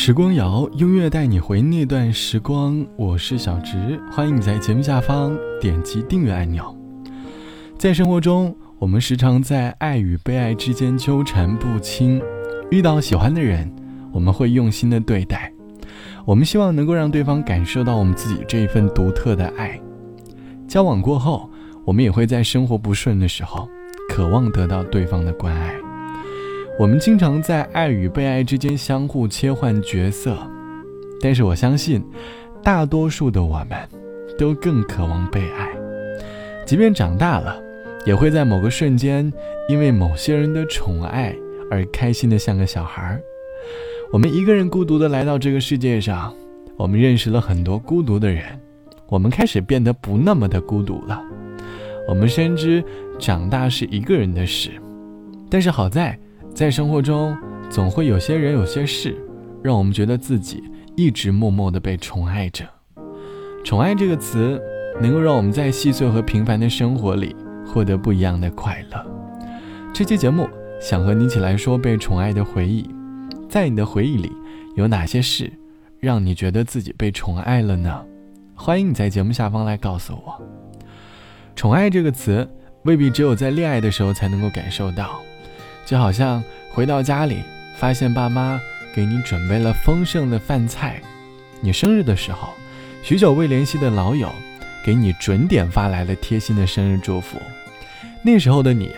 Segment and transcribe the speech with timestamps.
[0.00, 2.86] 时光谣，音乐带你回那段时光。
[2.96, 6.72] 我是小直，欢迎你在节目下方点击订阅按钮。
[7.76, 12.22] 在生活中，我们时常在爱与被爱之间纠缠不清。
[12.70, 13.68] 遇到喜欢的人，
[14.12, 15.52] 我们会用心的对待，
[16.24, 19.78] 我们希望能够让对方感受到我们自己这一份独特的爱。
[20.68, 21.50] 交往过后，
[21.84, 23.68] 我们也会在生活不顺的时候，
[24.10, 25.74] 渴望得到对方的关爱。
[26.78, 30.38] 我们经常在爱与被爱之间相互切换角色，
[31.20, 32.00] 但是我相信，
[32.62, 33.76] 大多数的我们，
[34.38, 35.68] 都更渴望被爱。
[36.64, 37.60] 即便长大了，
[38.06, 39.30] 也会在某个瞬间，
[39.68, 41.34] 因为某些人的宠爱
[41.68, 43.20] 而开心的像个小孩儿。
[44.12, 46.32] 我们一个人孤独的来到这个世界上，
[46.76, 48.44] 我们认识了很多孤独的人，
[49.08, 51.20] 我们开始变得不那么的孤独了。
[52.08, 52.84] 我们深知
[53.18, 54.70] 长大是一个人的事，
[55.50, 56.16] 但是好在。
[56.58, 57.38] 在生活中，
[57.70, 59.16] 总会有些人、有些事，
[59.62, 60.60] 让我们觉得自己
[60.96, 62.64] 一直默默的被宠爱着。
[63.64, 64.60] 宠爱这个词，
[65.00, 69.06] 能够让我们在细碎和平凡的生活里获得不一样的快乐。
[69.94, 70.48] 这期节目
[70.80, 72.90] 想和你一起来说被宠爱的回忆。
[73.48, 74.32] 在你的回忆里，
[74.74, 75.48] 有哪些事
[76.00, 78.04] 让你觉得自己被宠爱了呢？
[78.56, 80.42] 欢迎你在节目下方来告诉我。
[81.54, 82.50] 宠爱这个词，
[82.82, 85.20] 未必只有在恋爱的时候才能够感受到。
[85.88, 87.42] 就好像回到家里，
[87.78, 88.60] 发现爸妈
[88.94, 91.00] 给你准备了丰盛的饭菜；
[91.62, 92.52] 你生日的时候，
[93.02, 94.30] 许久未联系的老友
[94.84, 97.38] 给你准点发来了贴心的生日祝福。
[98.20, 98.90] 那时候的你，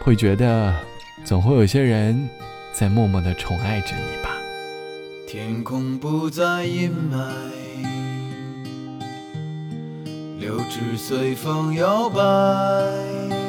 [0.00, 0.74] 会觉得
[1.22, 2.26] 总会有些人
[2.72, 4.30] 在默默的宠爱着你吧。
[5.28, 7.28] 天空不再阴霾，
[10.38, 13.41] 柳枝随风摇摆。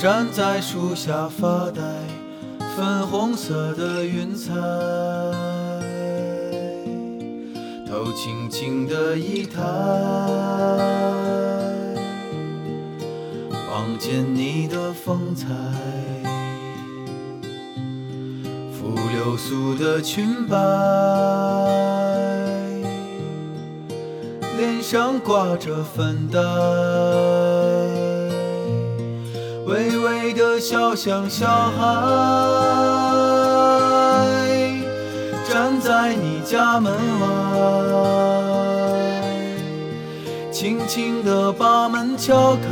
[0.00, 1.82] 站在树下发呆，
[2.76, 4.54] 粉红色的云彩，
[7.84, 9.60] 头轻轻的一抬，
[13.72, 15.48] 望见你的风采，
[18.70, 20.56] 拂流苏的裙摆，
[24.56, 26.38] 脸上挂着粉黛。
[29.68, 31.84] 微微的笑，像小孩，
[35.46, 36.90] 站在你家门
[37.20, 37.26] 外，
[40.50, 42.66] 轻轻地把门敲开，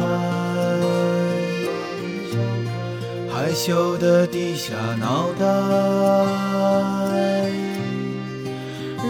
[3.31, 5.45] 害羞地低下脑袋，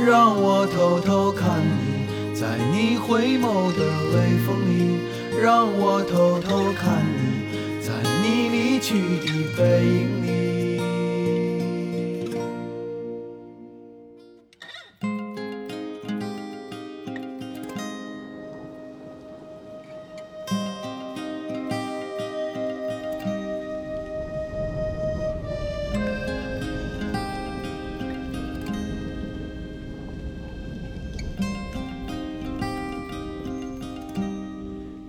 [0.04, 4.98] 让我偷偷看你，在你回眸的微风里，
[5.40, 6.40] 让我偷
[9.56, 10.80] 背影里，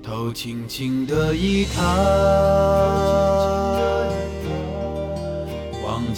[0.02, 3.27] 头轻轻的一抬。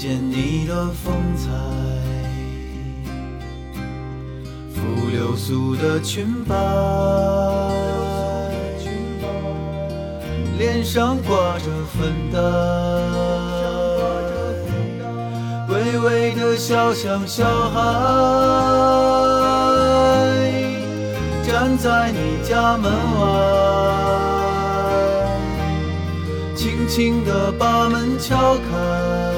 [0.01, 1.49] 见你的风采，
[4.73, 6.55] 拂流苏的裙摆，
[10.57, 12.39] 脸上挂着粉黛，
[15.67, 17.81] 微微的笑像小孩，
[21.45, 22.89] 站在你家门
[23.19, 23.27] 外，
[26.55, 29.28] 轻轻地把门敲开。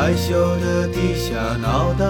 [0.00, 2.06] 害羞的低下脑袋，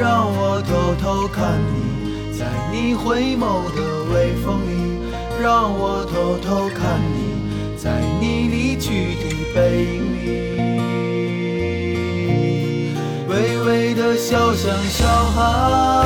[0.00, 3.82] 让我偷偷看你，在你回眸的
[4.14, 4.72] 微风里，
[5.42, 9.24] 让我偷偷看你，在你离去的
[9.54, 10.24] 背影里，
[13.28, 16.03] 微微的笑像小孩。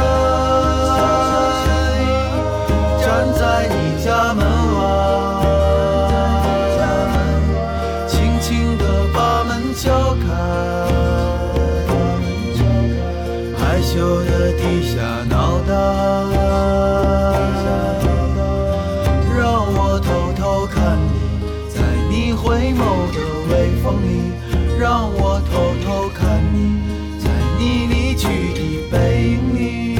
[24.78, 26.80] 让我偷偷看你
[27.18, 29.48] 在你离去的背影。
[29.52, 29.98] 里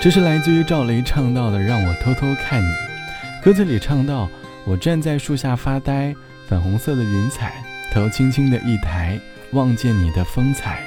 [0.00, 2.72] 这是来自于赵雷唱到的让我偷偷看你。
[3.42, 4.28] 歌词里唱到
[4.64, 6.14] 我站在树下发呆
[6.46, 7.54] 粉红色的云彩
[7.92, 9.18] 头轻轻的一抬
[9.50, 10.82] 望见你的风采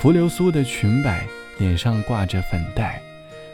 [0.00, 1.26] 拂流苏的裙摆
[1.62, 3.00] 脸上挂着粉黛，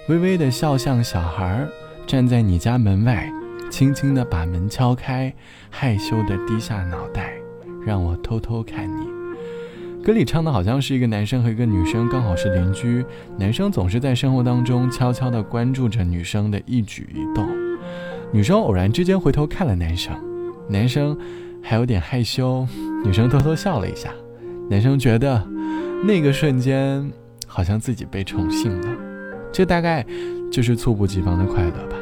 [0.09, 1.69] 微微的笑像小孩儿，
[2.07, 3.31] 站在你家门外，
[3.71, 5.31] 轻轻的把门敲开，
[5.69, 7.35] 害羞的低下脑袋，
[7.85, 9.07] 让我偷偷看你。”
[10.03, 13.05] 歌里唱的好像是一个男生和一个女生刚好是邻居，
[13.37, 17.47] 男生总是在生活当中悄悄地关注着女生的一举一动，
[18.33, 20.19] 女生偶然之间回头看了男生，
[20.67, 21.15] 男生
[21.63, 22.67] 还有点害羞，
[23.05, 24.15] 女生偷偷笑了一下，
[24.71, 25.47] 男生觉得
[26.07, 27.13] 那个瞬间
[27.49, 28.89] 好像自己被宠幸了，
[29.50, 30.06] 这大概
[30.53, 31.97] 就是猝不及防的快乐吧。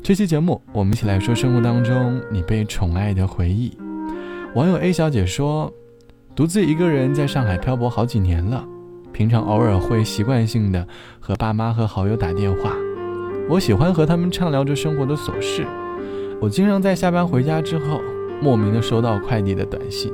[0.00, 3.76] 这期节目我们一起来说生活当中你被宠爱的回忆。
[4.54, 5.72] 网友 A 小姐说。
[6.32, 8.64] 独自一个人在上海漂泊好几年了，
[9.12, 10.86] 平常偶尔会习惯性的
[11.18, 12.72] 和爸妈和好友打电话。
[13.48, 15.66] 我喜欢和他们畅聊着生活的琐事。
[16.40, 18.00] 我经常在下班回家之后，
[18.40, 20.10] 莫名的收到快递的短信。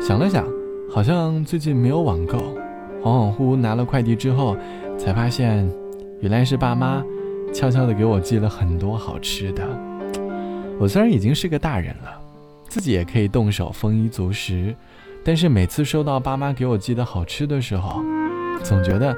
[0.00, 0.46] 想了想，
[0.88, 2.38] 好像最近没有网购。
[3.06, 4.56] 恍恍惚惚拿了快递之后，
[4.98, 5.70] 才发现，
[6.20, 7.04] 原来是爸妈
[7.54, 9.62] 悄悄的给我寄了很多好吃的。
[10.80, 12.20] 我虽然已经是个大人了，
[12.68, 14.74] 自己也可以动手丰衣足食。
[15.24, 18.02] 但是每次收到爸妈给我寄的好吃的时候，
[18.64, 19.16] 总觉得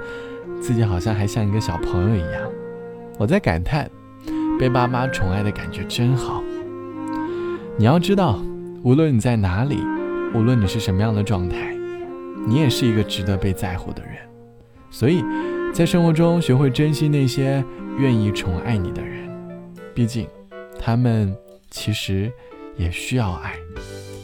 [0.60, 2.42] 自己好像还像一个小朋友一样。
[3.18, 3.90] 我在感叹，
[4.60, 6.42] 被爸妈宠爱的感觉真好。
[7.78, 8.38] 你要知道，
[8.82, 9.78] 无论你在哪里，
[10.34, 11.74] 无论你是什么样的状态，
[12.46, 14.14] 你也是一个值得被在乎的人。
[14.90, 15.22] 所以，
[15.72, 17.64] 在生活中学会珍惜那些
[17.98, 19.28] 愿意宠爱你的人，
[19.94, 20.26] 毕竟，
[20.78, 21.34] 他们
[21.70, 22.32] 其实
[22.76, 23.54] 也需要爱。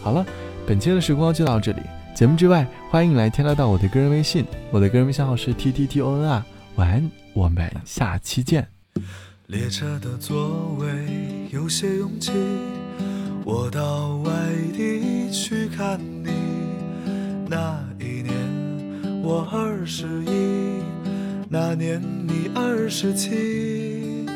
[0.03, 0.25] 好了。
[0.67, 1.83] 本期的时光就到这里。
[2.17, 6.47] 节目之外，欢迎来添加到我的个人微信，我的个人微信号是 t t t o n 啊。
[6.77, 8.67] 晚安，我们下期见。
[9.49, 10.87] 列车的座位
[11.51, 12.33] 有些拥挤，
[13.45, 14.33] 我到外
[14.73, 16.31] 地去看你。
[17.47, 17.79] 那
[19.25, 20.83] 我二十一，
[21.49, 21.99] 那年
[22.29, 24.27] 你二十七，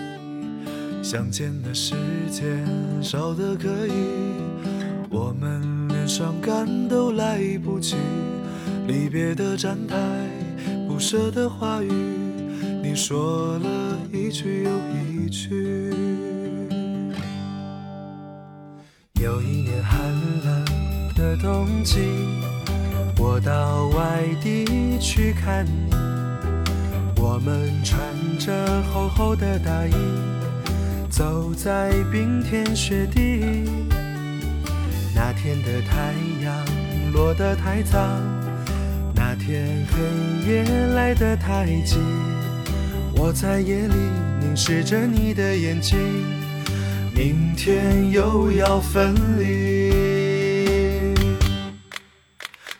[1.02, 1.94] 相见的时
[2.30, 2.66] 间
[3.02, 3.92] 少得可以，
[5.10, 6.08] 我们连。
[6.08, 7.94] 伤感都来不及，
[8.86, 9.94] 离别的站台，
[10.88, 11.92] 不舍的话语，
[12.82, 15.92] 你说了一句又一句。
[19.20, 20.00] 有一年寒
[20.42, 20.64] 冷
[21.14, 21.98] 的冬季，
[23.30, 25.92] 我到外地去看你，
[27.20, 28.00] 我们穿
[28.38, 29.92] 着厚厚的大衣，
[31.10, 33.68] 走在冰天雪地。
[35.14, 37.98] 那天的太阳落得太早，
[39.14, 40.64] 那天黑夜
[40.94, 41.98] 来得太急，
[43.14, 43.94] 我在夜里
[44.40, 45.98] 凝视着你的眼睛，
[47.14, 50.07] 明天又要分离。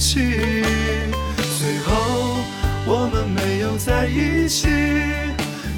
[0.00, 0.62] 哭泣。
[1.58, 2.38] 最后
[2.86, 4.66] 我们没有在一起，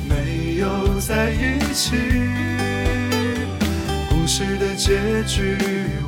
[0.09, 1.97] 没有在一起。
[4.09, 5.59] 故事的结局，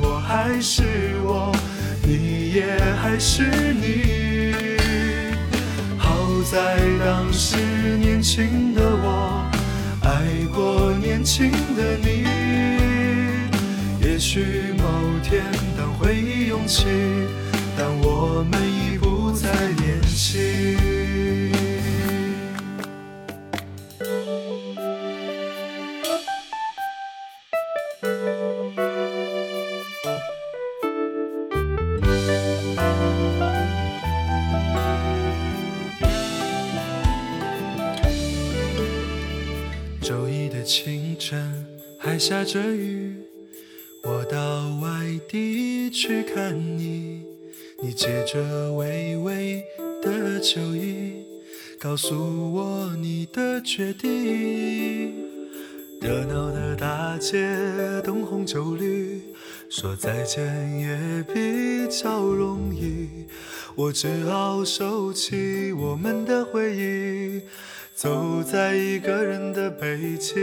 [0.01, 0.83] 我还是
[1.25, 1.53] 我，
[2.01, 3.43] 你也还是
[3.73, 4.55] 你。
[5.97, 6.15] 好
[6.49, 7.57] 在当时
[7.99, 9.45] 年轻的我，
[10.03, 12.23] 爱过年轻的你。
[13.99, 14.85] 也许某
[15.21, 15.43] 天
[15.77, 16.85] 当回忆涌起，
[18.37, 20.75] 我们已不再年轻。
[40.67, 41.63] 清晨
[41.99, 43.15] 还下着雨，
[44.03, 47.24] 我到外地去看你。
[47.85, 49.63] 你借着微微
[50.01, 51.23] 的酒意，
[51.79, 55.13] 告诉我你的决定。
[56.01, 57.37] 热闹的大街，
[58.03, 59.21] 灯红酒绿，
[59.69, 63.27] 说再见也比较容易。
[63.75, 67.43] 我只好收起我们的回忆，
[67.93, 70.33] 走在一个人的北京。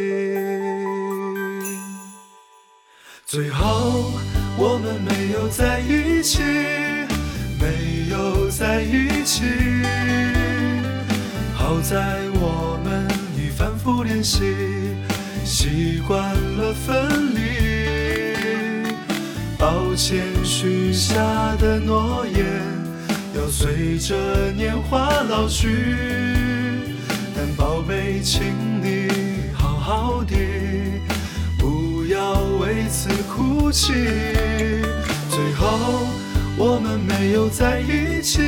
[3.27, 4.13] 最后，
[4.57, 6.41] 我们没有在一起，
[8.12, 9.45] 有在一起。
[11.54, 14.54] 好在我们已反复练习，
[15.45, 16.21] 习惯
[16.59, 17.40] 了分离。
[19.59, 22.45] 抱歉，许下的诺言。
[23.35, 24.14] 要随着
[24.52, 25.97] 年华老去，
[27.35, 28.42] 但宝贝，请
[28.83, 29.09] 你
[29.54, 30.37] 好好的，
[31.59, 33.95] 不要为此哭泣。
[36.83, 38.41] 们没有在一起，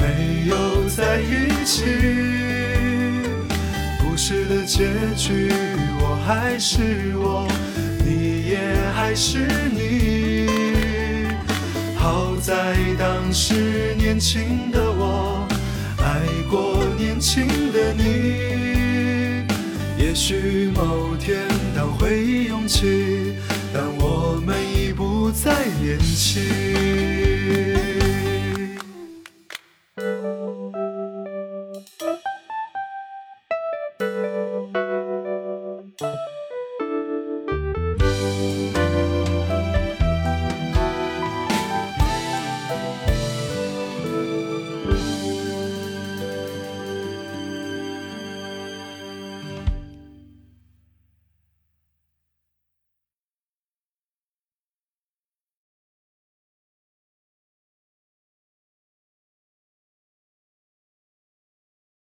[0.00, 1.84] 没有在一起。
[4.00, 5.52] 故事的结局，
[6.00, 7.46] 我还是我，
[8.04, 8.58] 你也
[8.94, 9.38] 还是
[9.72, 10.48] 你。
[11.96, 15.46] 好在当时年轻的我
[15.98, 19.46] 爱过年轻的你，
[19.96, 21.38] 也许某天
[21.76, 23.36] 当回忆涌起，
[23.72, 24.56] 当我们
[25.32, 25.50] 在
[25.82, 27.71] 眼前。